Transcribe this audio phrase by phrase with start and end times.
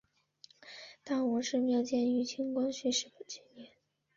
[1.03, 3.73] 大王庙始建于清光绪十七年。